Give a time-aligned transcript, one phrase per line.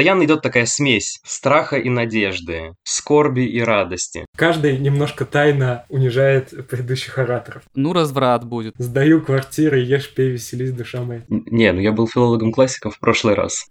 [0.00, 4.24] постоянно идет такая смесь страха и надежды, скорби и радости.
[4.34, 7.64] Каждый немножко тайно унижает предыдущих ораторов.
[7.74, 8.72] Ну, разврат будет.
[8.78, 11.20] Сдаю квартиры, ешь, пей, веселись, душа моя.
[11.28, 13.66] Не, ну я был филологом классиков в прошлый раз.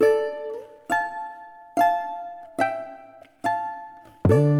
[4.23, 4.58] Доброе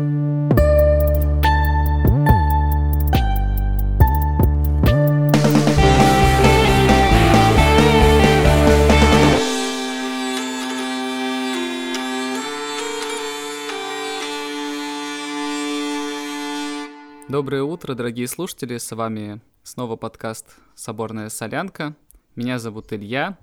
[17.90, 18.78] утро, дорогие слушатели.
[18.78, 21.96] С вами снова подкаст «Соборная солянка».
[22.36, 23.36] Меня зовут Илья.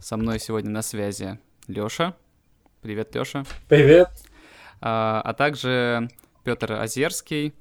[0.00, 2.14] Со мной сегодня на связи Лёша.
[2.80, 3.44] Привет, Лёша.
[3.68, 4.08] Привет.
[4.80, 6.08] А, а также
[6.44, 7.54] Петр Озерский,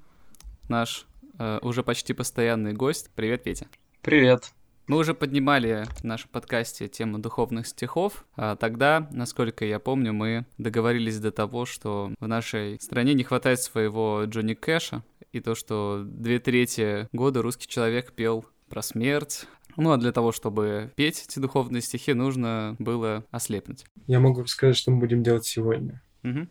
[0.70, 1.08] наш
[1.40, 3.10] а, уже почти постоянный гость.
[3.16, 3.66] Привет, Петя.
[4.04, 4.54] Привет.
[4.92, 8.26] Мы уже поднимали в нашем подкасте тему духовных стихов.
[8.36, 13.62] А тогда, насколько я помню, мы договорились до того, что в нашей стране не хватает
[13.62, 19.46] своего Джонни Кэша, и то, что две трети года русский человек пел про смерть.
[19.78, 23.86] Ну а для того, чтобы петь эти духовные стихи, нужно было ослепнуть.
[24.08, 26.02] Я могу рассказать, что мы будем делать сегодня.
[26.26, 26.48] Угу.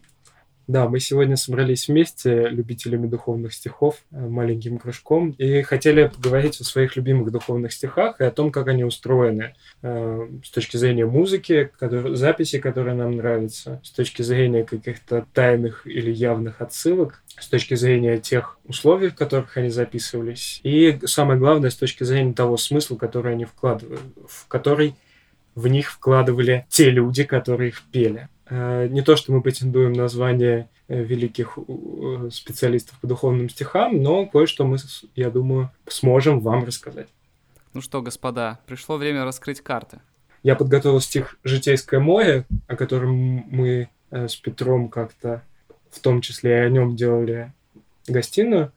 [0.71, 6.65] Да, мы сегодня собрались вместе, любителями духовных стихов, э, маленьким кружком, и хотели поговорить о
[6.65, 11.73] своих любимых духовных стихах и о том, как они устроены э, с точки зрения музыки,
[11.77, 17.75] который, записи, которые нам нравятся, с точки зрения каких-то тайных или явных отсылок, с точки
[17.75, 22.95] зрения тех условий, в которых они записывались, и самое главное, с точки зрения того смысла,
[22.95, 24.95] который они вкладывают, в который
[25.57, 28.29] в них вкладывали те люди, которые их пели.
[28.51, 34.03] Э, не то, что мы претендуем на звание э, великих э, специалистов по духовным стихам,
[34.03, 34.79] но кое-что мы,
[35.15, 37.09] я думаю, сможем вам рассказать.
[37.73, 40.01] Ну что, господа, пришло время раскрыть карты.
[40.43, 45.45] Я подготовил стих «Житейское море», о котором мы с Петром как-то
[45.93, 47.53] в том числе и о нем делали
[48.09, 48.73] гостиную.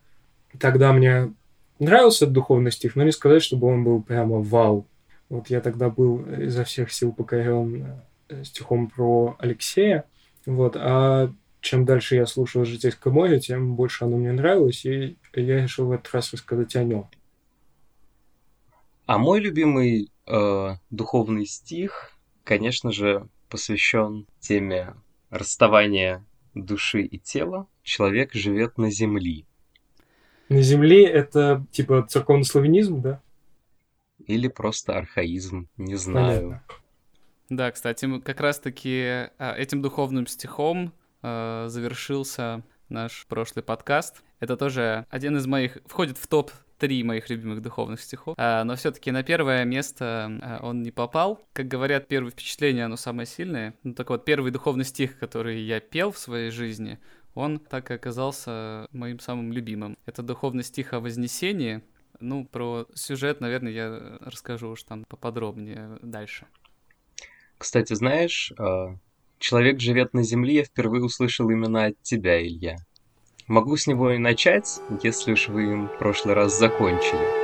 [0.60, 1.34] Тогда мне
[1.80, 4.86] нравился духовный стих, но не сказать, чтобы он был прямо вау.
[5.30, 8.02] Вот я тогда был изо всех сил покорен
[8.44, 10.06] стихом про Алексея.
[10.46, 10.76] Вот.
[10.76, 15.88] А чем дальше я слушал «Житейское море», тем больше оно мне нравилось, и я решил
[15.88, 17.08] в этот раз рассказать о нем.
[19.06, 22.12] А мой любимый э, духовный стих,
[22.44, 24.94] конечно же, посвящен теме
[25.30, 27.68] расставания души и тела.
[27.82, 29.46] Человек живет на земле.
[30.50, 33.22] На земле это типа церковный славянизм, да?
[34.26, 36.42] Или просто архаизм, не знаю.
[36.42, 36.83] Понятно.
[37.50, 44.24] Да, кстати, мы как раз-таки а, этим духовным стихом э, завершился наш прошлый подкаст.
[44.40, 48.36] Это тоже один из моих, входит в топ три моих любимых духовных стихов.
[48.38, 51.46] А, но все-таки на первое место а, он не попал.
[51.54, 53.74] Как говорят, первое впечатление, оно самое сильное.
[53.84, 57.00] Ну так вот, первый духовный стих, который я пел в своей жизни,
[57.36, 59.98] он так и оказался моим самым любимым.
[60.06, 61.82] Это духовный стих о Вознесении.
[62.20, 66.48] Ну, про сюжет, наверное, я расскажу уж там поподробнее дальше.
[67.64, 68.98] Кстати, знаешь, а,
[69.40, 72.76] «Человек живет на земле» я впервые услышал именно от тебя, Илья.
[73.48, 77.43] Могу с него и начать, если уж вы им в прошлый раз закончили.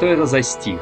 [0.00, 0.80] Что это за стих?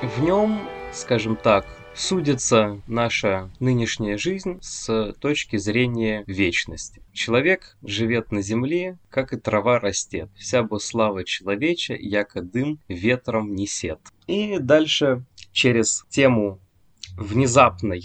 [0.00, 7.02] В нем, скажем так, судится наша нынешняя жизнь с точки зрения вечности.
[7.12, 10.30] Человек живет на земле, как и трава растет.
[10.34, 14.00] Вся бы слава человеча, яко дым ветром несет.
[14.26, 16.58] И дальше через тему
[17.18, 18.02] внезапной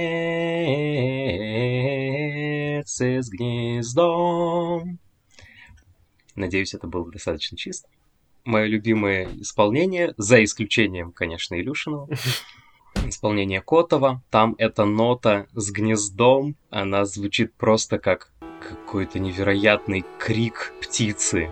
[2.88, 4.98] с гнездом.
[6.36, 7.88] Надеюсь, это было достаточно чисто
[8.44, 12.08] мое любимое исполнение, за исключением, конечно, Илюшиного.
[13.06, 14.22] Исполнение Котова.
[14.30, 21.50] Там эта нота с гнездом, она звучит просто как какой-то невероятный крик птицы.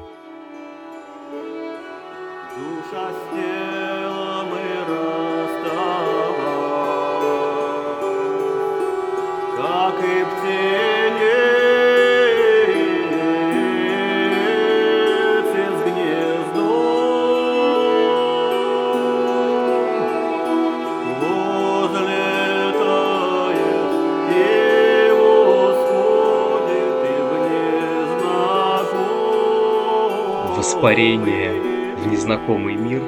[30.79, 33.03] Испарение в незнакомый мир.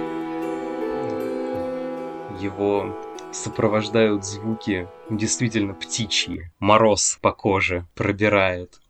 [2.41, 2.99] Его
[3.31, 6.51] сопровождают звуки действительно птичьи.
[6.59, 8.81] Мороз по коже пробирает.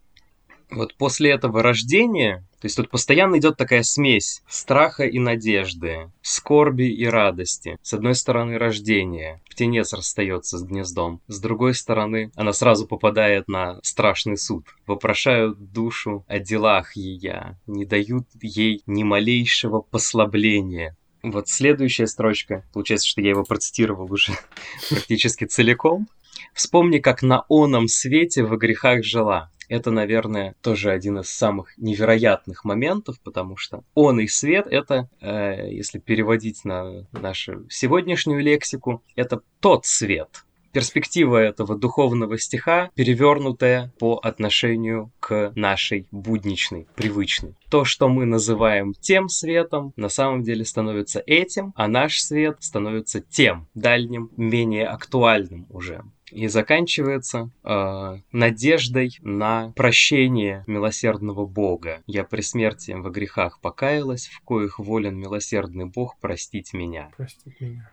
[0.70, 6.92] Вот после этого рождения то есть тут постоянно идет такая смесь страха и надежды, скорби
[6.92, 7.78] и радости.
[7.82, 11.22] С одной стороны рождение, птенец расстается с гнездом.
[11.26, 14.66] С другой стороны она сразу попадает на страшный суд.
[14.86, 20.94] Вопрошают душу о делах ее, не дают ей ни малейшего послабления.
[21.22, 24.32] Вот следующая строчка, получается, что я его процитировал уже
[24.90, 26.08] практически целиком.
[26.52, 32.64] Вспомни, как на оном свете во грехах жила, это, наверное, тоже один из самых невероятных
[32.64, 39.42] моментов, потому что он и свет— это, э, если переводить на нашу сегодняшнюю лексику, это
[39.60, 47.54] тот свет, перспектива этого духовного стиха перевернутая по отношению к нашей будничной, привычной.
[47.70, 53.20] То, что мы называем тем светом, на самом деле становится этим, а наш свет становится
[53.20, 62.02] тем, дальним, менее актуальным уже и заканчивается э, надеждой на прощение милосердного Бога.
[62.06, 67.10] Я при смерти во грехах покаялась, в коих волен милосердный Бог простить меня.
[67.16, 67.90] Простить меня.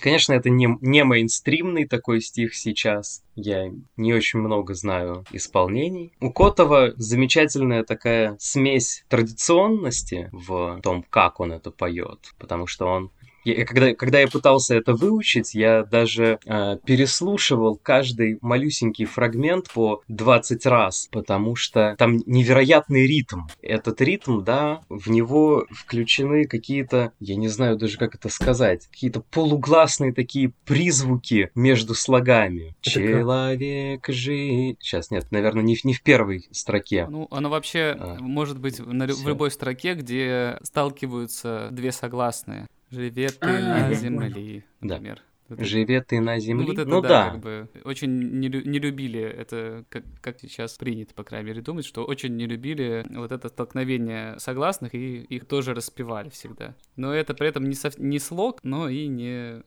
[0.00, 3.22] Конечно, это не, не мейнстримный такой стих сейчас.
[3.34, 6.12] Я не очень много знаю исполнений.
[6.20, 13.10] У Котова замечательная такая смесь традиционности в том, как он это поет, потому что он
[13.44, 20.02] я, когда, когда я пытался это выучить, я даже э, переслушивал каждый малюсенький фрагмент по
[20.08, 23.42] 20 раз, потому что там невероятный ритм.
[23.60, 29.20] Этот ритм, да, в него включены какие-то, я не знаю даже как это сказать, какие-то
[29.20, 32.74] полугласные такие призвуки между слогами.
[32.80, 34.76] Это Человек жи...
[34.80, 37.06] Сейчас, нет, наверное, не, не в первой строке.
[37.08, 42.68] Ну, оно вообще а, может быть на, в любой строке, где сталкиваются две согласные.
[42.92, 45.22] Живе ты на земле, например.
[45.48, 45.64] Да.
[45.64, 46.64] Живе ты на земле.
[46.64, 47.30] Ну, вот это, ну да, да.
[47.30, 51.84] Как бы очень не, не любили это, как, как сейчас принято, по крайней мере, думать,
[51.84, 56.74] что очень не любили вот это столкновение согласных, и их тоже распевали всегда.
[56.96, 59.62] Но это при этом не, со, не слог, но и не...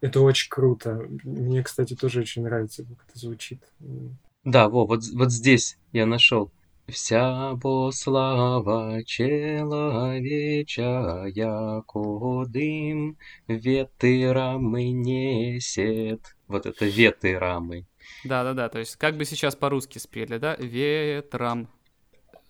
[0.00, 1.08] Это очень круто.
[1.24, 3.60] Мне, кстати, тоже очень нравится, как это звучит.
[4.44, 6.52] Да, во, вот, вот здесь я нашел.
[6.86, 10.82] Вся бо слава человеча,
[11.34, 13.16] яко дым,
[13.48, 16.36] ветырамы несет.
[16.46, 17.86] Вот это ветырамы.
[18.24, 20.56] Да-да-да, то есть как бы сейчас по-русски спели, да?
[20.56, 21.68] Ветрам.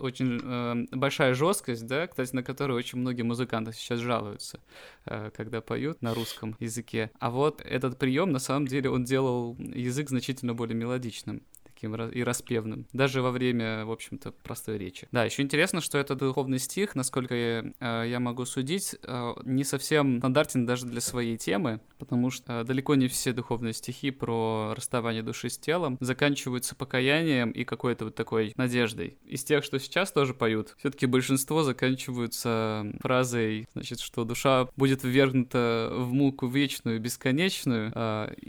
[0.00, 4.58] Очень э, большая жесткость, да, кстати, на которую очень многие музыканты сейчас жалуются,
[5.06, 7.12] э, когда поют на русском языке.
[7.20, 11.42] А вот этот прием, на самом деле, он делал язык значительно более мелодичным
[11.84, 15.08] таким и распевным, даже во время, в общем-то, простой речи.
[15.12, 19.64] Да, еще интересно, что это духовный стих, насколько я, э, я могу судить, э, не
[19.64, 24.74] совсем стандартен даже для своей темы, потому что э, далеко не все духовные стихи про
[24.76, 29.18] расставание души с телом заканчиваются покаянием и какой-то вот такой надеждой.
[29.24, 35.90] Из тех, что сейчас тоже поют, все-таки большинство заканчиваются фразой, значит, что душа будет ввергнута
[35.92, 37.92] в муку вечную, бесконечную,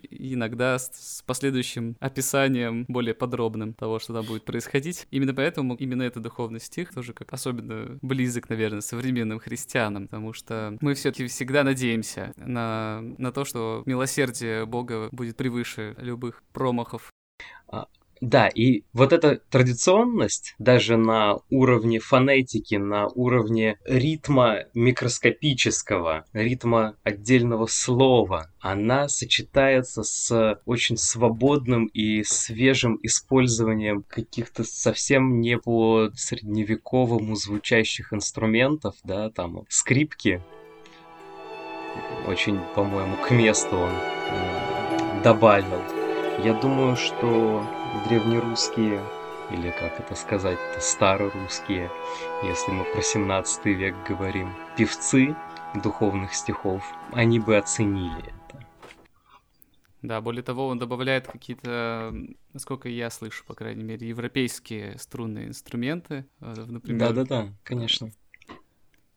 [0.10, 5.08] иногда с последующим описанием более подробным того, что там будет происходить.
[5.10, 10.78] Именно поэтому именно этот духовный стих тоже как особенно близок, наверное, современным христианам, потому что
[10.80, 17.12] мы все-таки всегда надеемся на, на то, что милосердие Бога будет превыше любых промахов
[18.22, 27.66] Да, и вот эта традиционность даже на уровне фонетики, на уровне ритма микроскопического, ритма отдельного
[27.68, 38.14] слова, она сочетается с очень свободным и свежим использованием каких-то совсем не по средневековому звучащих
[38.14, 40.42] инструментов, да, там скрипки.
[42.28, 43.92] Очень, по-моему, к месту он
[45.24, 45.82] добавил.
[46.44, 47.64] Я думаю, что
[48.04, 49.02] древнерусские,
[49.52, 51.90] или как это сказать, старорусские,
[52.44, 55.36] если мы про 17 век говорим, певцы
[55.82, 58.66] духовных стихов, они бы оценили это.
[60.02, 62.14] Да, более того, он добавляет какие-то,
[62.54, 67.14] насколько я слышу, по крайней мере, европейские струнные инструменты, э, например.
[67.14, 68.12] Да-да-да, конечно.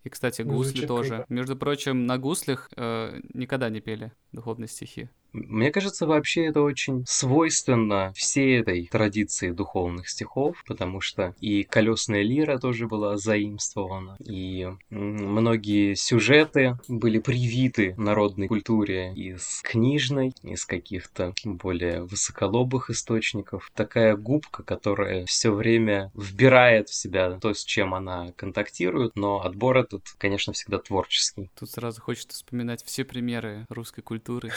[0.04, 1.16] И, кстати, гусли тоже.
[1.16, 1.26] Круто.
[1.28, 5.10] Между прочим, на гуслях э, никогда не пели духовные стихи.
[5.32, 12.22] Мне кажется, вообще это очень свойственно всей этой традиции духовных стихов, потому что и колесная
[12.22, 21.34] лира тоже была заимствована, и многие сюжеты были привиты народной культуре из книжной, из каких-то
[21.44, 23.70] более высоколобых источников.
[23.74, 29.78] Такая губка, которая все время вбирает в себя то, с чем она контактирует, но отбор
[29.78, 31.50] этот, конечно, всегда творческий.
[31.58, 34.50] Тут сразу хочется вспоминать все примеры русской культуры,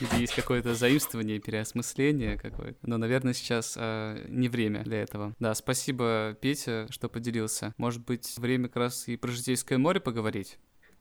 [0.20, 2.78] есть какое-то заимствование, переосмысление какое-то.
[2.82, 5.34] Но, наверное, сейчас э, не время для этого.
[5.38, 7.74] Да, спасибо, Петя, что поделился.
[7.76, 10.58] Может быть, время как раз и про Житейское море поговорить?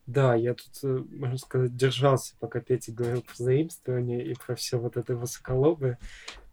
[0.08, 4.80] Да, я тут, э, можно сказать, держался, пока Петя говорил про заимствование и про все
[4.80, 6.00] вот это высоколобое,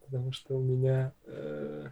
[0.05, 1.91] потому что у меня, э,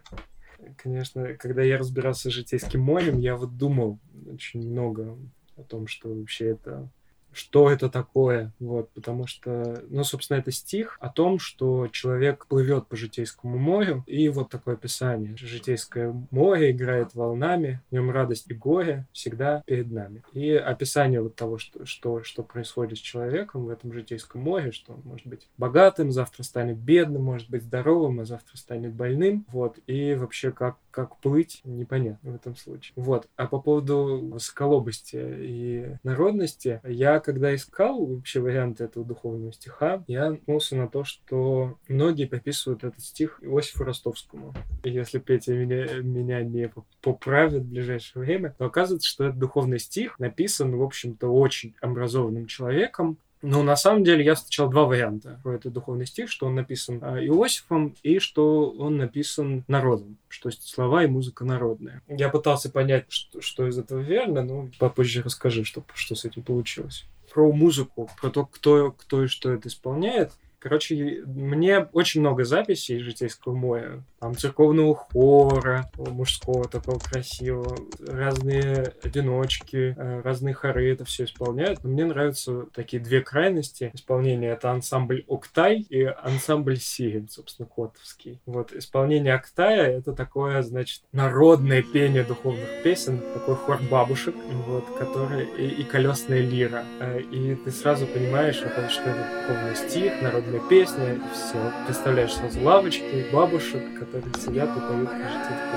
[0.75, 5.17] конечно, когда я разбирался с Житейским морем, я вот думал очень много
[5.55, 6.89] о том, что вообще это
[7.33, 12.87] что это такое, вот, потому что, ну, собственно, это стих о том, что человек плывет
[12.87, 15.35] по житейскому морю, и вот такое описание.
[15.37, 20.23] Житейское море играет волнами, в нем радость и горе всегда перед нами.
[20.33, 24.93] И описание вот того, что, что, что происходит с человеком в этом житейском море, что
[24.93, 29.79] он может быть богатым, завтра станет бедным, может быть здоровым, а завтра станет больным, вот,
[29.87, 32.93] и вообще как, как плыть, непонятно в этом случае.
[32.95, 40.03] Вот, а по поводу высоколобости и народности, я когда искал вообще варианты этого духовного стиха,
[40.07, 44.53] я наткнулся на то, что многие приписывают этот стих Иосифу Ростовскому.
[44.83, 46.71] И если Петя меня, меня не
[47.01, 52.45] поправит в ближайшее время, то оказывается, что этот духовный стих написан, в общем-то, очень образованным
[52.45, 56.55] человеком, но на самом деле я встречал два варианта про этот духовный стих, что он
[56.55, 62.01] написан а, Иосифом и что он написан народом, что слова и музыка народная.
[62.07, 66.41] Я пытался понять, что, что из этого верно, но попозже расскажи, что, что с этим
[66.41, 70.31] получилось про музыку, про то, кто, кто и что это исполняет.
[70.63, 74.01] Короче, мне очень много записей житейского моря.
[74.21, 77.75] Там церковного хора, мужского такого красивого,
[78.07, 81.83] разные одиночки, э, разные хоры это все исполняют.
[81.83, 84.51] Но мне нравятся такие две крайности исполнения.
[84.51, 88.39] Это ансамбль Октай и ансамбль Сирин, собственно, Котовский.
[88.45, 95.45] Вот, исполнение Октая— это такое, значит, народное пение духовных песен, такой хор бабушек, вот, который
[95.57, 96.85] и, и колесная лира.
[97.01, 101.57] Э, и ты сразу понимаешь, что это духовный стих, народный народная песня, и все.
[101.85, 105.73] Представляешь сразу лавочки, бабушек, которые сидят и поют каждый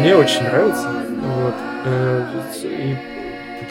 [0.00, 1.01] Мне очень нравится.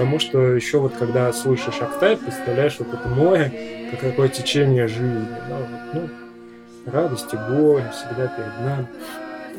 [0.01, 4.88] И Потому что еще вот когда слышишь Актай, представляешь вот это море, как какое течение
[4.88, 5.27] жизни.
[5.48, 8.88] Да, вот, ну, радости, горе всегда перед нами.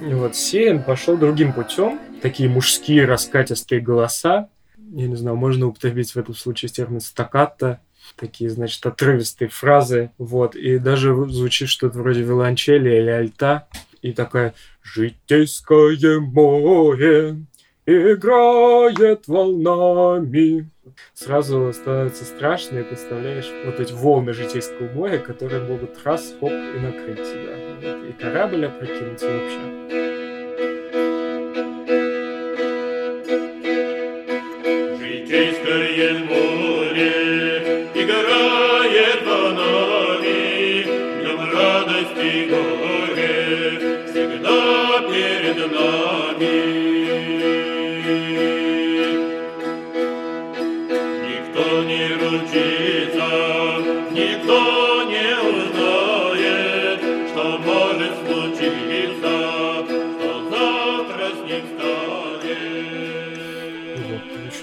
[0.00, 2.00] И вот Сеян пошел другим путем.
[2.22, 4.48] Такие мужские раскатистые голоса.
[4.76, 7.80] Я не знаю, можно употребить в этом случае термин стаккато.
[8.16, 10.10] Такие, значит, отрывистые фразы.
[10.18, 10.56] Вот.
[10.56, 13.68] И даже звучит что-то вроде виолончели или альта.
[14.02, 17.36] И такая «Житейское море,
[17.86, 20.70] играет волнами.
[21.14, 26.78] Сразу становится страшно, и представляешь вот эти волны житейского моря, которые могут раз, хоп, и
[26.80, 28.08] накрыть тебя.
[28.08, 30.11] И корабль опрокинуть, и вообще.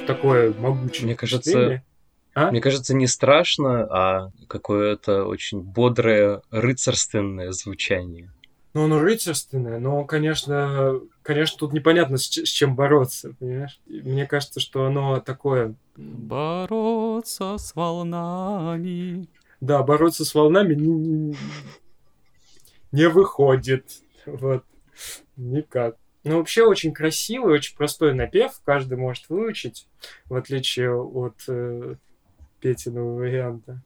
[0.09, 1.83] Такое могучее Мне кажется,
[2.33, 2.51] а?
[2.51, 8.31] Мне кажется, не страшно, а какое-то очень бодрое рыцарственное звучание.
[8.73, 13.79] Ну, оно рыцарственное, но, конечно, конечно, тут непонятно, с, с чем бороться, понимаешь?
[13.87, 15.75] Мне кажется, что оно такое...
[15.97, 19.27] Бороться с волнами.
[19.59, 21.35] Да, бороться с волнами не,
[22.91, 23.85] не выходит.
[24.25, 24.63] Вот.
[25.35, 25.97] Никак.
[26.23, 29.87] Ну, вообще очень красивый, очень простой напев, каждый может выучить,
[30.25, 31.95] в отличие от э,
[32.59, 33.81] Петиного варианта.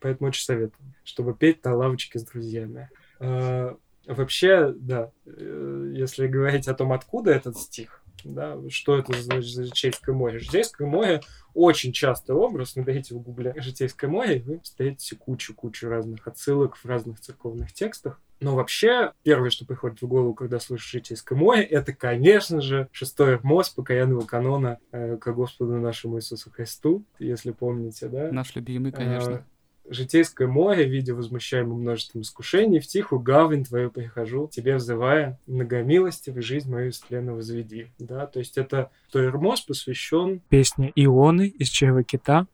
[0.00, 2.88] Поэтому очень советую, чтобы петь на лавочке с друзьями.
[3.18, 9.50] А, вообще, да, э, если говорить о том, откуда этот стих, да, что это значит
[9.50, 10.38] за Житейское море.
[10.38, 11.20] Житейское море
[11.54, 16.84] очень частый образ, наберите в гугле Житейское море, и вы встретите кучу-кучу разных отсылок в
[16.84, 18.20] разных церковных текстах.
[18.40, 23.40] Но вообще, первое, что приходит в голову, когда слышишь «Житейское море», это, конечно же, шестой
[23.42, 28.30] мост покаянного канона э, к Господу нашему Иисусу Христу, если помните, да?
[28.30, 29.30] Наш любимый, конечно.
[29.30, 29.42] Э,
[29.90, 36.70] Житейское море, видя возмущаемым множеством искушений, в тихую гавань твою прихожу, тебе взывая, многомилостивый жизнь
[36.70, 37.86] мою истленно возведи.
[37.98, 42.46] Да, то есть это Тойермос посвящен песне Ионы из Чрева кита,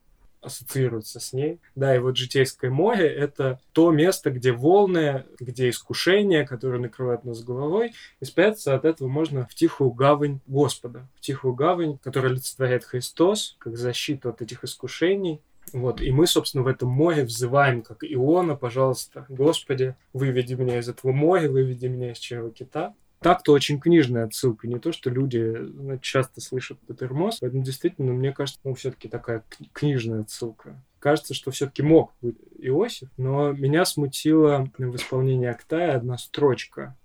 [0.45, 1.59] ассоциируется с ней.
[1.75, 7.43] Да, и вот Житейское море— это то место, где волны, где искушения, которые накрывают нас
[7.43, 12.85] головой, и спрятаться от этого можно в тихую гавань Господа, в тихую гавань, которая олицетворяет
[12.85, 15.41] Христос, как защиту от этих искушений.
[15.73, 20.89] Вот, и мы, собственно, в этом море взываем, как Иона, пожалуйста, Господи, выведи меня из
[20.89, 25.39] этого моря, выведи меня из черва кита так-то очень книжная отсылка, не то, что люди
[25.39, 30.79] ну, часто слышат Петермос, поэтому действительно, мне кажется, ну, все-таки такая книжная отсылка.
[30.99, 36.99] Кажется, что все-таки мог быть Иосиф, но меня смутила в исполнении Актая одна строчка.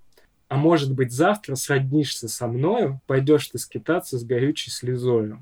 [0.50, 5.40] А может быть, завтра сроднишься со мною, пойдешь ты скитаться с горючей слезою.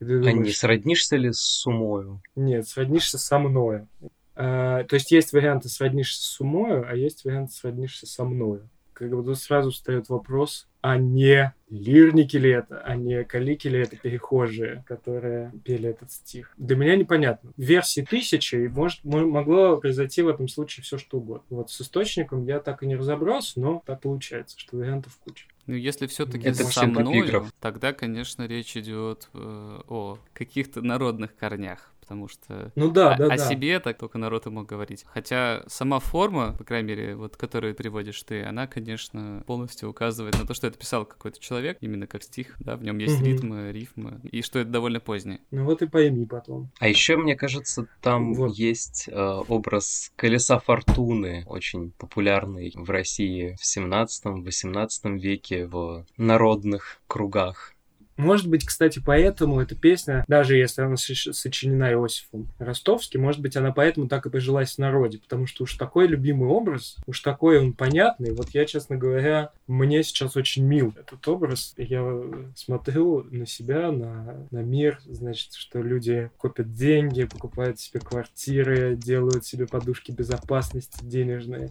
[0.00, 2.20] Думаешь, а не сроднишься ли с сумою?
[2.34, 3.86] Нет, сроднишься со мною.
[4.34, 9.10] А, то есть есть варианты сроднишься с сумою, а есть варианты сроднишься со мною как
[9.10, 13.96] бы тут сразу встает вопрос, а не лирники ли это, а не калики ли это
[13.96, 16.54] перехожие, которые пели этот стих.
[16.56, 17.52] Для меня непонятно.
[17.58, 21.58] В версии тысячи может, могло произойти в этом случае все что угодно.
[21.58, 25.46] Вот с источником я так и не разобрался, но так получается, что вариантов куча.
[25.66, 32.28] Ну, если все-таки со мною, тогда, конечно, речь идет э, о каких-то народных корнях потому
[32.28, 33.38] что ну да, о, да, о да.
[33.38, 35.04] себе так только народ и мог говорить.
[35.08, 40.46] Хотя сама форма, по крайней мере, вот которую приводишь ты, она, конечно, полностью указывает на
[40.46, 43.24] то, что это писал какой-то человек, именно как стих, да, в нем есть угу.
[43.24, 45.40] ритмы, рифмы, и что это довольно позднее.
[45.50, 46.70] Ну вот и пойми потом.
[46.78, 48.54] А еще, мне кажется, там вот.
[48.54, 57.75] есть э, образ колеса фортуны, очень популярный в России в 17-18 веке в народных кругах.
[58.16, 63.72] Может быть, кстати, поэтому эта песня, даже если она сочинена Иосифом Ростовским, может быть, она
[63.72, 67.72] поэтому так и прижилась в народе, потому что уж такой любимый образ, уж такой он
[67.72, 68.32] понятный.
[68.32, 71.74] Вот я, честно говоря, мне сейчас очень мил этот образ.
[71.76, 72.22] Я
[72.54, 79.44] смотрю на себя, на, на мир, значит, что люди копят деньги, покупают себе квартиры, делают
[79.44, 81.68] себе подушки безопасности денежные,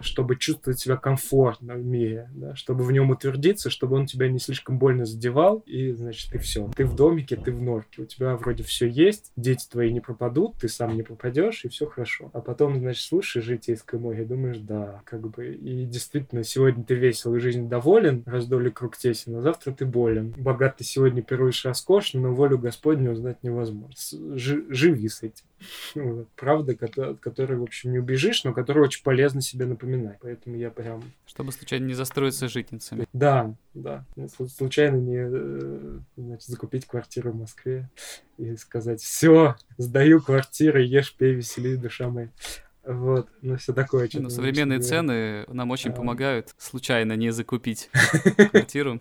[0.00, 4.38] чтобы чувствовать себя комфортно в мире, да, чтобы в нем утвердиться, чтобы он тебя не
[4.38, 6.70] слишком больно задевал и значит, ты все.
[6.76, 8.02] Ты в домике, ты в норке.
[8.02, 11.86] У тебя вроде все есть, дети твои не пропадут, ты сам не пропадешь, и все
[11.86, 12.30] хорошо.
[12.32, 17.34] А потом, значит, слушаешь житейское море, думаешь, да, как бы, и действительно, сегодня ты весел
[17.34, 20.34] и жизнь доволен, раздолье круг тесен, а завтра ты болен.
[20.36, 23.94] Богат ты сегодня пируешь роскошно, но волю Господню узнать невозможно.
[24.36, 25.44] Ж живи с этим.
[26.36, 30.18] Правда, от которой, в общем, не убежишь, но которую очень полезно себе напоминать.
[30.20, 31.02] Поэтому я прям...
[31.26, 33.06] Чтобы случайно не застроиться житницами.
[33.12, 34.04] Да, да.
[34.48, 35.73] Случайно не э,
[36.16, 37.90] значит, закупить квартиру в Москве
[38.38, 42.30] и сказать, все, сдаю квартиру, ешь, пей, весели, душа моя.
[42.84, 44.08] Вот, ну все такое.
[44.12, 45.94] Ну, современные цены нам очень а...
[45.94, 47.90] помогают случайно не закупить
[48.50, 49.00] квартиру.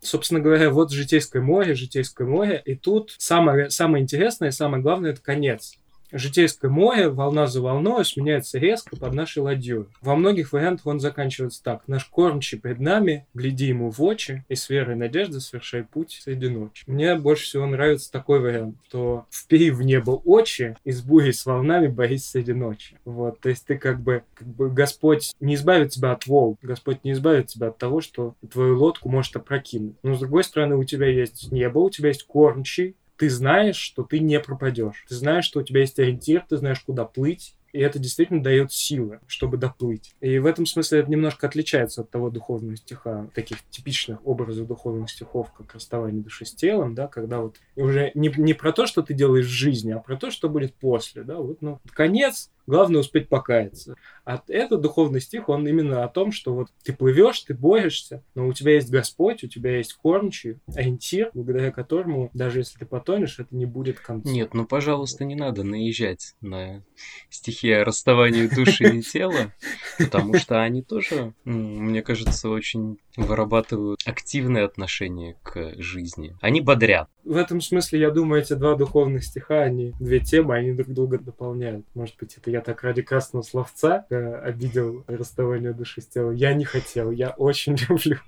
[0.00, 5.22] Собственно говоря, вот Житейское море, Житейское море, и тут самое, самое интересное, самое главное— это
[5.22, 5.76] конец.
[6.12, 9.86] Житейское море, волна за волной, сменяется резко под нашей ладьей.
[10.00, 11.82] Во многих вариантах он заканчивается так.
[11.86, 16.48] Наш кормчий пред нами, гляди ему в очи, и с верой и совершай путь среди
[16.48, 16.84] ночи.
[16.86, 21.46] Мне больше всего нравится такой вариант, то впери в небо очи, и с бурей с
[21.46, 22.98] волнами борись среди ночи.
[23.04, 27.04] Вот, то есть ты как бы, как бы Господь не избавит тебя от волн, Господь
[27.04, 29.96] не избавит тебя от того, что твою лодку может опрокинуть.
[30.02, 34.02] Но с другой стороны, у тебя есть небо, у тебя есть кормчий, ты знаешь, что
[34.02, 35.04] ты не пропадешь.
[35.08, 38.72] Ты знаешь, что у тебя есть ориентир, ты знаешь, куда плыть, И это действительно дает
[38.72, 40.12] силы, чтобы доплыть.
[40.20, 45.08] И в этом смысле это немножко отличается от того духовного стиха, таких типичных образов духовных
[45.08, 49.02] стихов, как расставание души с телом, да, когда вот уже не, не про то, что
[49.02, 53.00] ты делаешь в жизни, а про то, что будет после, да, вот, ну, конец, Главное
[53.00, 53.96] успеть покаяться.
[54.24, 58.46] А этот духовный стих, он именно о том, что вот ты плывешь, ты борешься, но
[58.46, 63.38] у тебя есть Господь, у тебя есть кормчий, ориентир, благодаря которому, даже если ты потонешь,
[63.38, 64.32] это не будет концом.
[64.32, 66.84] Нет, ну, пожалуйста, не надо наезжать на
[67.30, 69.52] стихи о расставании души и тела,
[69.98, 76.36] потому что они тоже, мне кажется, очень вырабатывают активное отношение к жизни.
[76.40, 77.08] Они бодрят.
[77.24, 81.18] В этом смысле, я думаю, эти два духовных стиха, они две темы, они друг друга
[81.18, 81.86] дополняют.
[81.94, 86.34] Может быть, это я так ради красного словца э, обидел расставание души с телом.
[86.34, 88.18] Я не хотел, я очень люблю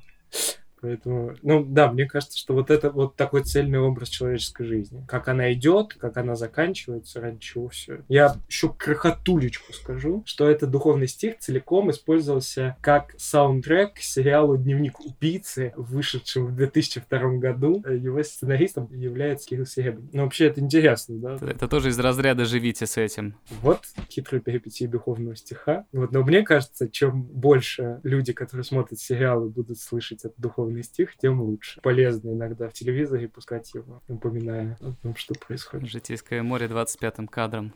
[0.84, 5.02] Поэтому, ну да, мне кажется, что вот это вот такой цельный образ человеческой жизни.
[5.08, 8.02] Как она идет, как она заканчивается, ради чего все.
[8.06, 15.00] Я еще крохотулечку скажу, что этот духовный стих целиком использовался как саундтрек к сериалу «Дневник
[15.00, 17.82] убийцы», вышедшем в 2002 году.
[17.88, 20.10] Его сценаристом является Кирилл Серебрин.
[20.12, 21.36] Ну, вообще, это интересно, да?
[21.36, 23.36] Это, это тоже из разряда «живите с этим».
[23.62, 25.86] Вот хитрые перипетии духовного стиха.
[25.92, 30.82] Вот, но мне кажется, чем больше люди, которые смотрят сериалы, будут слышать этот духовный духовный
[30.82, 31.80] стих, тем лучше.
[31.80, 35.88] Полезно иногда в телевизоре пускать его, напоминая о том, что происходит.
[35.88, 37.74] Житейское море 25-м кадром.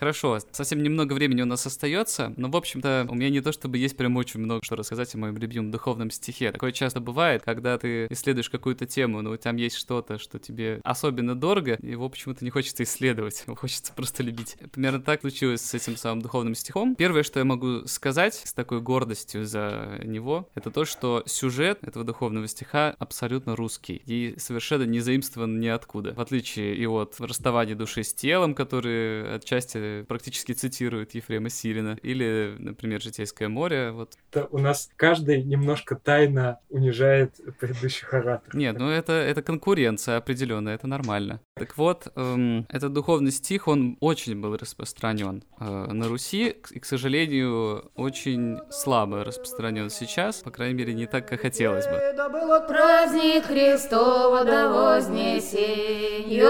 [0.00, 3.76] Хорошо, совсем немного времени у нас остается, но, в общем-то, у меня не то чтобы
[3.76, 6.52] есть прям очень много что рассказать о моем любимом духовном стихе.
[6.52, 11.34] Такое часто бывает, когда ты исследуешь какую-то тему, но там есть что-то, что тебе особенно
[11.34, 14.56] дорого, и его почему-то не хочется исследовать, хочется просто любить.
[14.72, 16.94] Примерно так случилось с этим самым духовным стихом.
[16.96, 22.06] Первое, что я могу сказать с такой гордостью за него, это то, что сюжет этого
[22.06, 26.14] духовного стиха абсолютно русский и совершенно не заимствован ниоткуда.
[26.14, 31.98] В отличие и от расставания души с телом, который отчасти практически цитирует Ефрема Сирина.
[32.02, 33.90] Или, например, «Житейское море».
[33.90, 34.14] Вот.
[34.30, 38.54] Это у нас каждый немножко тайно унижает предыдущих ораторов.
[38.54, 41.40] Нет, ну это, это конкуренция определенная, это нормально.
[41.56, 46.86] Так вот, эм, этот духовный стих, он очень был распространен э, на Руси, и, к
[46.86, 52.14] сожалению, очень слабо распространен сейчас, по крайней мере, не так, как хотелось бы.
[52.16, 56.40] Да был праздник Христова до вознесения,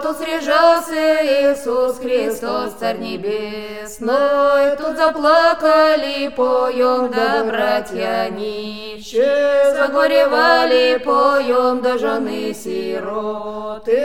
[0.00, 11.80] тут срежался Иисус Христос, Христос, Царь Небесный, тут заплакали, поем, да братья нищие, загоревали, поем,
[11.82, 13.96] да жены сироты,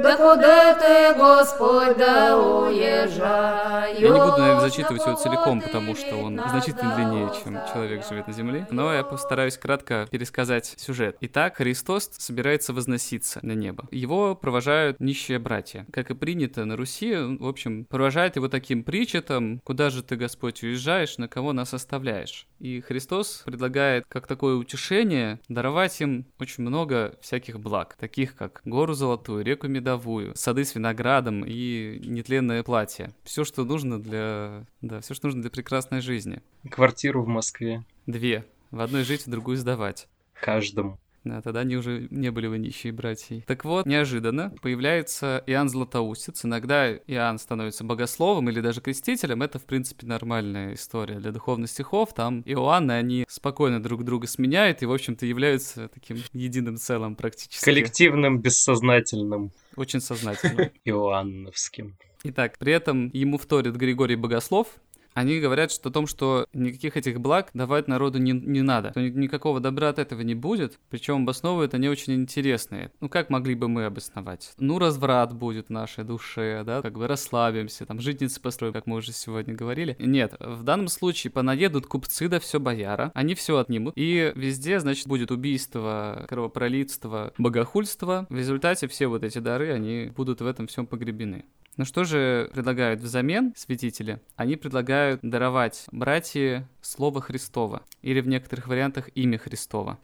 [0.00, 4.00] да куда ты, Господь, да уезжаю.
[4.00, 8.26] Я не буду, наверное, зачитывать его целиком, потому что он значительно длиннее, чем человек живет
[8.26, 11.16] на земле, но я постараюсь кратко пересказать сюжет.
[11.20, 13.88] Итак, Христос собирается возноситься на небо.
[13.90, 15.86] Его провожают нищие братья.
[15.92, 20.62] Как и принято на Руси, в общем, провожает его таким причетом, куда же ты, Господь,
[20.62, 22.46] уезжаешь, на кого нас оставляешь.
[22.58, 28.92] И Христос предлагает, как такое утешение, даровать им очень много всяких благ, таких как гору
[28.92, 33.14] золотую, реку медовую, сады с виноградом и нетленное платье.
[33.24, 34.66] Все, что нужно для...
[34.82, 36.42] Да, все, что нужно для прекрасной жизни.
[36.70, 37.82] Квартиру в Москве.
[38.04, 38.44] Две.
[38.70, 40.06] В одной жить, в другую сдавать.
[40.34, 40.98] Каждому.
[41.26, 43.42] Да, тогда они уже не были бы нищие братья.
[43.48, 46.44] Так вот, неожиданно появляется Иоанн Златоустец.
[46.44, 49.42] Иногда Иоанн становится богословом или даже крестителем.
[49.42, 52.14] Это, в принципе, нормальная история для духовных стихов.
[52.14, 57.64] Там Иоанны, они спокойно друг друга сменяют и, в общем-то, являются таким единым целым практически.
[57.64, 59.50] Коллективным, бессознательным.
[59.74, 60.70] Очень сознательным.
[60.84, 61.96] Иоанновским.
[62.28, 64.68] Итак, при этом ему вторит Григорий Богослов,
[65.16, 69.00] они говорят что о том, что никаких этих благ давать народу не, не надо, что
[69.00, 72.92] никакого добра от этого не будет, причем обосновывают они очень интересные.
[73.00, 74.52] Ну, как могли бы мы обосновать?
[74.58, 78.96] Ну, разврат будет в нашей душе, да, как бы расслабимся, там, житницы построим, как мы
[78.96, 79.96] уже сегодня говорили.
[79.98, 85.06] Нет, в данном случае понаедут купцы да все бояра, они все отнимут, и везде, значит,
[85.06, 88.26] будет убийство, кровопролитство, богохульство.
[88.28, 91.46] В результате все вот эти дары, они будут в этом всем погребены.
[91.76, 94.20] Но что же предлагают взамен святители?
[94.34, 99.98] Они предлагают даровать братья Слово Христово, или в некоторых вариантах имя Христово.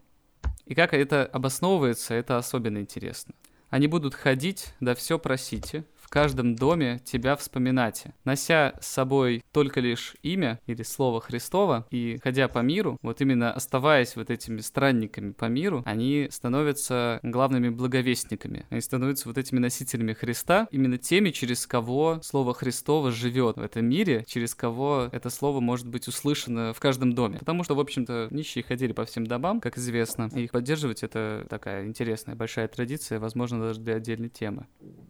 [0.66, 3.34] И как это обосновывается, это особенно интересно.
[3.70, 10.14] Они будут ходить, да все просите, каждом доме тебя вспоминайте, нося с собой только лишь
[10.22, 15.46] имя или слово Христова и ходя по миру, вот именно оставаясь вот этими странниками по
[15.46, 22.20] миру, они становятся главными благовестниками, они становятся вот этими носителями Христа, именно теми, через кого
[22.22, 27.14] слово Христово живет в этом мире, через кого это слово может быть услышано в каждом
[27.14, 27.38] доме.
[27.38, 31.46] Потому что, в общем-то, нищие ходили по всем домам, как известно, и их поддерживать это
[31.48, 34.66] такая интересная большая традиция, возможно, даже для отдельной темы.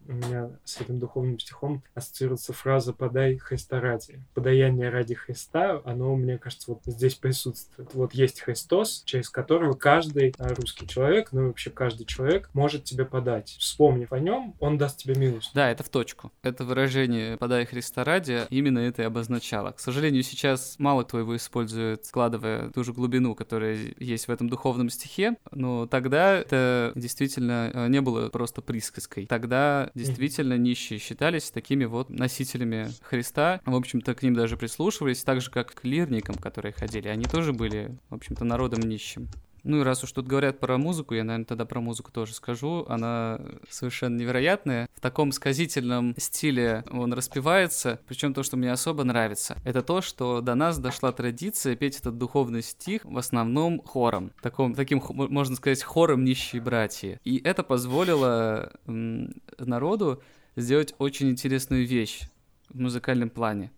[0.07, 4.23] У меня с этим этим духовным стихом ассоциируется фраза «подай Христа ради».
[4.33, 7.93] Подаяние ради Христа, оно, мне кажется, вот здесь присутствует.
[7.93, 12.83] Вот есть Христос, через которого каждый а, русский человек, ну и вообще каждый человек может
[12.83, 13.55] тебе подать.
[13.59, 15.51] Вспомнив о нем, он даст тебе милость.
[15.53, 16.31] Да, это в точку.
[16.41, 19.71] Это выражение «подай Христа ради» именно это и обозначало.
[19.71, 24.49] К сожалению, сейчас мало кто его использует, складывая ту же глубину, которая есть в этом
[24.49, 29.25] духовном стихе, но тогда это действительно э, не было просто присказкой.
[29.25, 33.61] Тогда действительно нищие считались такими вот носителями Христа.
[33.65, 37.07] В общем-то, к ним даже прислушивались, так же, как к лирникам, которые ходили.
[37.07, 39.29] Они тоже были, в общем-то, народом нищим.
[39.63, 42.85] Ну и раз уж тут говорят про музыку, я, наверное, тогда про музыку тоже скажу.
[42.89, 44.89] Она совершенно невероятная.
[44.93, 48.01] В таком сказительном стиле он распевается.
[48.05, 52.17] Причем то, что мне особо нравится, это то, что до нас дошла традиция петь этот
[52.17, 54.33] духовный стих в основном хором.
[54.41, 57.21] Таком, таким, можно сказать, хором нищие братья.
[57.23, 60.21] И это позволило народу
[60.55, 62.21] сделать очень интересную вещь
[62.69, 63.71] в музыкальном плане,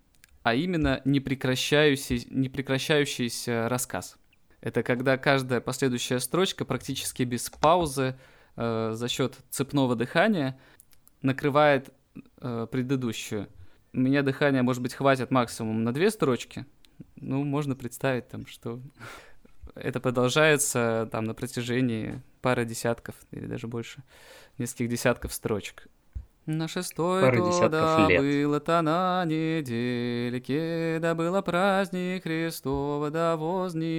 [0.44, 4.18] а именно непрекращающийся, непрекращающийся рассказ.
[4.62, 8.16] Это когда каждая последующая строчка практически без паузы
[8.56, 10.60] э, за счет цепного дыхания
[11.22, 11.94] накрывает
[12.42, 13.48] э, предыдущую.
[13.94, 16.66] У меня дыхания, может быть, хватит максимум на две строчки.
[17.16, 18.82] Ну, можно представить там, что
[19.76, 24.04] это продолжается там на протяжении пары десятков или даже больше,
[24.58, 25.88] нескольких десятков строчек.
[26.45, 28.21] На шестой Пара то десятков да лет.
[28.21, 33.89] было-то на недельке, да было праздник Христова, да вознесенье,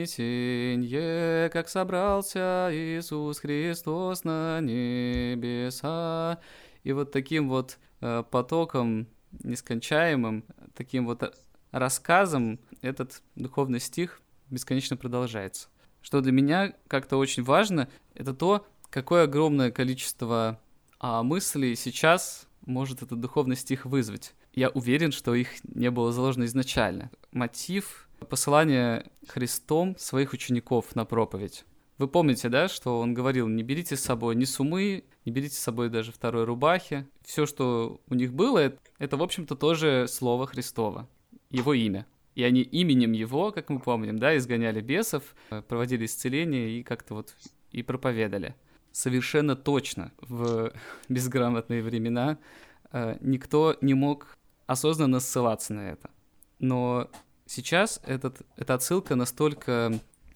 [1.53, 6.39] как собрался Иисус Христос на небеса.
[6.85, 9.09] И вот таким вот э, потоком
[9.43, 11.33] нескончаемым, таким вот э,
[11.73, 15.67] рассказом этот духовный стих бесконечно продолжается.
[16.01, 20.61] Что для меня как-то очень важно, это то, какое огромное количество
[20.99, 24.35] а мысли сейчас может этот духовный стих вызвать.
[24.55, 27.11] Я уверен, что их не было заложено изначально.
[27.33, 31.65] Мотив посылания Христом своих учеников на проповедь.
[31.99, 35.61] Вы помните, да, что он говорил, не берите с собой ни сумы, не берите с
[35.61, 37.07] собой даже второй рубахи.
[37.23, 41.09] Все, что у них было, это, это в общем-то, тоже слово Христова,
[41.51, 42.07] его имя.
[42.35, 47.15] И они именем его, как мы помним, да, изгоняли бесов, э, проводили исцеление и как-то
[47.15, 47.35] вот
[47.73, 48.55] и проповедали
[48.97, 50.73] совершенно точно в
[51.11, 52.39] безграмотные времена
[52.93, 56.09] э, никто не мог осознанно ссылаться на это.
[56.61, 57.11] Но
[57.45, 59.93] сейчас этот, эта отсылка настолько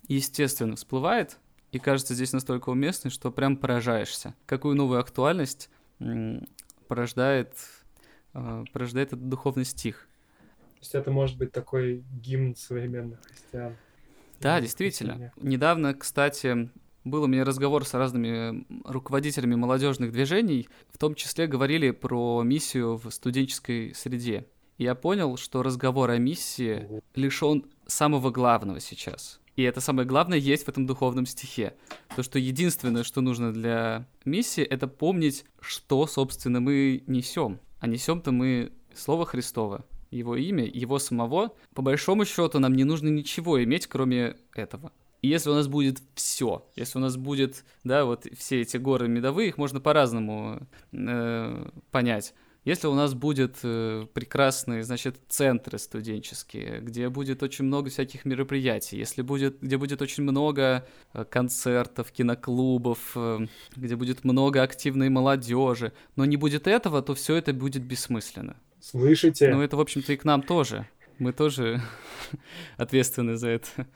[0.09, 1.39] естественно всплывает
[1.73, 4.35] и кажется здесь настолько уместной, что прям поражаешься.
[4.45, 5.71] Какую новую актуальность
[6.87, 7.55] порождает,
[8.35, 10.07] э, порождает этот духовный стих.
[10.75, 13.79] То есть это может быть такой гимн современных христиан.
[14.39, 15.13] Да, действительно.
[15.15, 15.33] христиане.
[15.37, 16.69] Недавно, кстати,
[17.05, 22.97] был у меня разговор с разными руководителями молодежных движений, в том числе говорили про миссию
[22.97, 24.47] в студенческой среде.
[24.79, 29.41] И я понял, что разговор о миссии лишен самого главного сейчас.
[29.57, 31.75] И это самое главное есть в этом духовном стихе.
[32.17, 37.61] То, что единственное, что нужно для миссии, это помнить, что, собственно, мы несем.
[37.79, 41.55] А несем-то мы Слово Христово, Его имя, Его самого.
[41.75, 44.93] По большому счету нам не нужно ничего иметь, кроме этого.
[45.23, 49.09] И если у нас будет все, если у нас будет, да, вот все эти горы
[49.09, 52.35] медовые, их можно по-разному э, понять.
[52.65, 58.99] Если у нас будет э, прекрасные, значит, центры студенческие, где будет очень много всяких мероприятий,
[58.99, 65.95] если будет, где будет очень много э, концертов, киноклубов, э, где будет много активной молодежи,
[66.17, 68.57] но не будет этого, то все это будет бессмысленно.
[68.79, 69.49] Слышите?
[69.55, 70.87] Ну это, в общем-то, и к нам тоже.
[71.19, 71.81] Мы тоже
[72.77, 73.87] ответственны за это.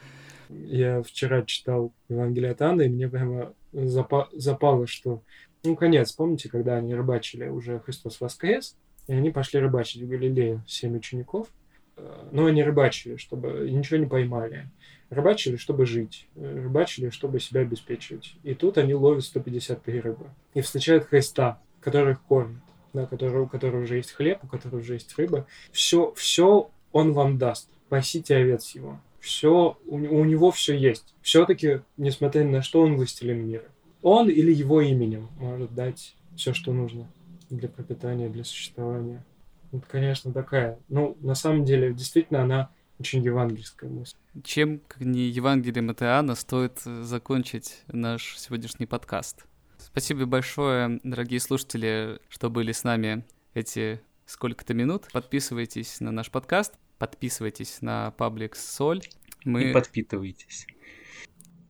[0.67, 5.23] Я вчера читал Евангелие от Анны, и мне прямо запа- запало, что...
[5.65, 10.63] Ну, конец, помните, когда они рыбачили, уже Христос воскрес, и они пошли рыбачить в Галилею,
[10.67, 11.49] семь учеников.
[11.97, 13.69] Э, Но они рыбачили, чтобы...
[13.71, 14.69] ничего не поймали.
[15.11, 16.27] Рыбачили, чтобы жить.
[16.37, 18.35] э, Рыбачили, чтобы себя обеспечивать.
[18.43, 20.27] И тут они ловят 153 рыбы.
[20.55, 22.61] И встречают Христа, который их кормит.
[22.93, 25.47] Да, который, у которого уже есть хлеб, у которого уже есть рыба.
[25.73, 27.69] Все, все он вам даст.
[27.89, 31.15] Пасите овец его все, у, у него все есть.
[31.23, 33.65] Все-таки, несмотря на что, он властелин мира.
[34.03, 37.11] Он или его именем может дать все, что нужно
[37.49, 39.25] для пропитания, для существования.
[39.73, 40.79] Вот, конечно, такая.
[40.89, 44.15] Ну, на самом деле, действительно, она очень евангельская мысль.
[44.45, 49.47] Чем, как не Евангелием от Иоанна, стоит э, закончить наш сегодняшний подкаст.
[49.79, 55.09] Спасибо большое, дорогие слушатели, что были с нами эти сколько-то минут.
[55.13, 56.75] Подписывайтесь на наш подкаст,
[57.07, 59.03] подписывайтесь на паблик Соль.
[59.45, 60.67] Мы, И подпитывайтесь.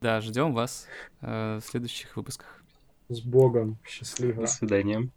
[0.01, 0.87] да, ждем вас
[1.23, 2.62] э, в следующих выпусках.
[3.09, 3.79] С Богом.
[3.85, 4.42] Счастливо.
[4.42, 5.11] До свидания.